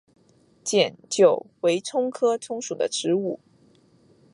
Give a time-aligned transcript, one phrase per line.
[0.63, 3.39] 碱韭为葱科葱属的植物。